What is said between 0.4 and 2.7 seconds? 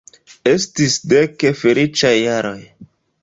Estis dek feliĉaj jaroj.